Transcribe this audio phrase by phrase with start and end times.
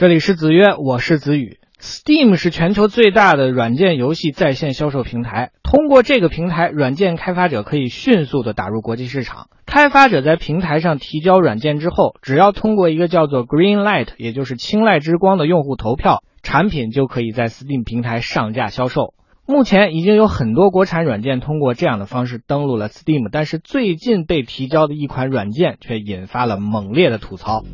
[0.00, 1.58] 这里是子曰，我是子宇。
[1.78, 5.50] Steam 是全球最大的软件游戏在线销售平台。
[5.62, 9.48] 通过这个平台，软件开发者可以迅速的打入国际市场。
[9.66, 19.12] 开发者在平台上提交软件之后，只要通过一个叫做 Green Light，也就是青睐之光的用户投票，产品就可以在 Steam 平台上架销售。
[19.46, 27.64] 目前已经有很多国产软件通过这样的方式登录了 Steam，但是最近被提交的一款软件却引发了猛烈的吐槽。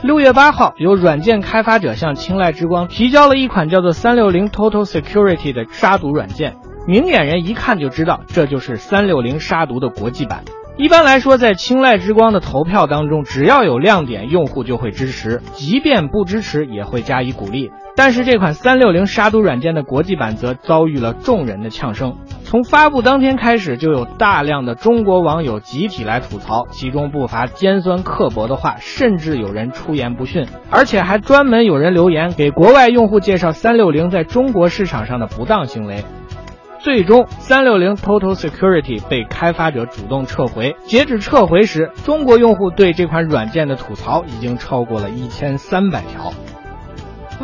[0.00, 6.56] 六月八号，有软件开发者向青睐之光提交了一款叫做“三六零 Total Security” 的杀毒软件。
[6.86, 10.44] 明眼人一看就知道，这就是三六零杀毒的国际版。
[10.78, 17.72] 一般来说，在青睐之光的投票当中，只要有亮点，用户就会支持；即便不支持，也会加以鼓励。
[17.96, 22.14] 但是这款三六零杀毒软件的国际版则遭遇了众人的呛声。
[22.44, 36.04] 从发布当天开始，就有大量的中国网友集体来吐槽，其中不乏尖酸刻薄的话，甚至有人出言不逊，而且还专门有人留言给国外用户介绍三六零在中国市场上的不当行为。
[36.80, 40.76] 最终，三六零 Total Security 被开发者主动撤回。
[40.86, 46.32] 截止撤回时，中国用户对这款软件的吐槽已经超过了一千三百条。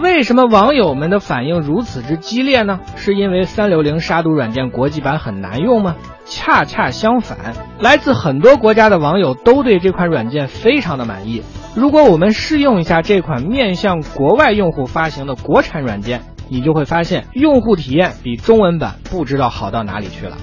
[0.00, 2.80] 为什么网友们的反应如此之激烈呢？
[2.96, 5.96] 是因为三六零杀毒软件国际版很难用吗？
[6.26, 7.38] 恰恰相反，
[7.78, 11.42] 来自很多国家的网友都对这款软件非常的满意。
[11.76, 20.36] 如果我们试用一下这款面向国外用户发行的国产软件，你就会发现，用户体验比中文版不知道好到哪里去了。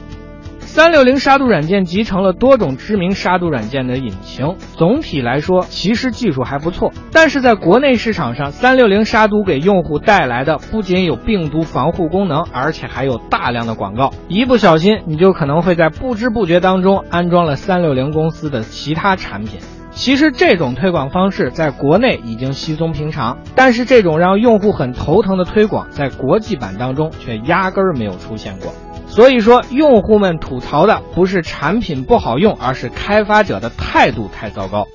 [0.60, 6.94] 三六零杀毒软件集成了多种知名杀毒软件的引擎，总体来说其实技术还不错。
[7.12, 14.14] 但是在国内市场上，三六零杀毒给用户带来的不仅有病毒防护功能，而且还有大量的广告。
[14.30, 19.60] 一不小心，你就可能会在不知不觉当中安装了三六零公司的其他产品。
[19.94, 28.74] 其实这种推广方式在国内已经稀松平常，但是这种让用户很头疼的推广，在国际版当中却压根儿没有出现过。
[29.08, 34.88] 所以说，用户们吐槽的不是产品不好用，而是开发者的态度太糟糕。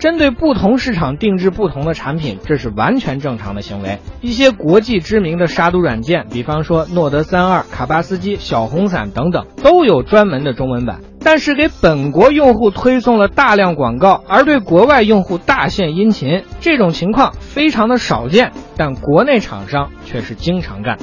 [0.00, 3.98] 针对不同市场定制不同的产品，这是完全正常的行为。
[4.22, 11.00] 一些国际知名的杀毒软件，比方说诺德三二、卡巴斯基、小红伞等等，都有专门的中文版。
[11.22, 20.96] 但是给本国用户推送了大量广告，而对国外用户大献殷勤，这种情况非常的少见，但国内厂商却是经常干。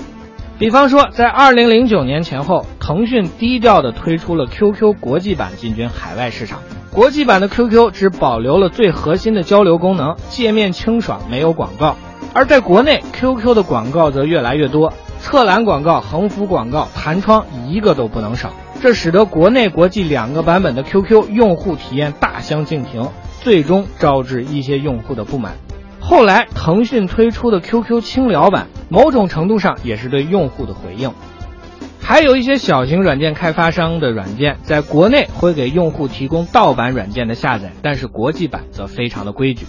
[0.58, 6.62] 比方说，在二零零九年前后，腾讯低调的推出了 QQ 国际版进军海外市场。
[6.98, 11.96] 国际版的 QQ 只保留了最核心的交流功能，界面清爽，没有广告。
[12.34, 18.52] 而在国内，QQ 的广告则越来越多，侧栏广告、横幅广告、弹窗一个都不能少。
[18.82, 23.08] 这使得国内国际两个版本的 QQ 用户体验大相径庭，
[23.44, 25.54] 最终招致一些用户的不满。
[26.00, 31.12] 后来，腾讯推出的 QQ 轻聊版，某种程度上也是对用户的回应。
[32.08, 39.66] 还有一些小型软件开发商的软件，在国内会给用户提供盗版软件的下载，但是国际版则非常的规矩。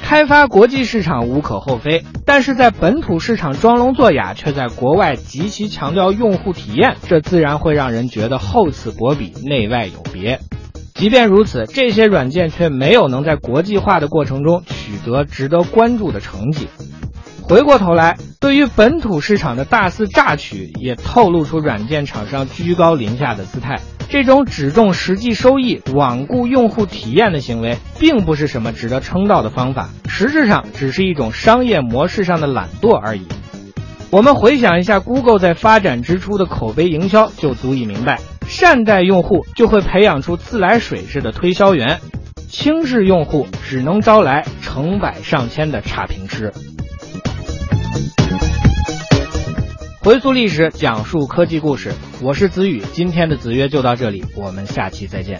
[0.00, 10.38] 开发国际市场无可厚非，但是在本土市场装聋作哑，却在国外极其强调用户体验，这自然会让人觉得厚此薄彼，内外有别。
[11.00, 16.68] 即便如此，这些软件却没有能在国际化的过程中取得值得关注的成绩。
[17.40, 23.80] 回过头来，对于本土市场的大肆榨取，也透露出软件厂商居高临下的姿态。
[24.10, 33.26] 这种只重实际收益、罔顾用户体验的行为，并不是什么值得称道的方法，实质上只是一种商业模式上的懒惰而已。
[34.10, 41.98] 我们回想一下，Google 在发展之初的口碑营销，就足以明白：善待用户，就会培养出自来水式的推销员；
[42.48, 46.52] 轻视用户，只能招来成百上千的差评师。
[50.00, 52.82] 回溯历史，讲述科技故事，我是子宇。
[52.92, 55.38] 今天的子曰就到这里，我们下期再见。